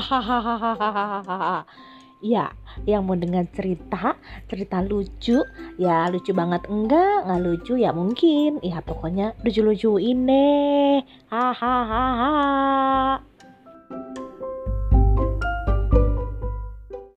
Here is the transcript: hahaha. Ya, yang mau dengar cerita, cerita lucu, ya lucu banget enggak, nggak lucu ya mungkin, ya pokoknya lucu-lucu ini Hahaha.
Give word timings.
hahaha. 0.00 1.68
Ya, 2.22 2.54
yang 2.86 3.02
mau 3.02 3.18
dengar 3.18 3.50
cerita, 3.50 4.14
cerita 4.46 4.78
lucu, 4.78 5.42
ya 5.74 6.06
lucu 6.06 6.30
banget 6.30 6.70
enggak, 6.70 7.26
nggak 7.26 7.42
lucu 7.42 7.74
ya 7.74 7.90
mungkin, 7.90 8.62
ya 8.62 8.78
pokoknya 8.78 9.34
lucu-lucu 9.42 9.98
ini 9.98 11.02
Hahaha. 11.26 13.11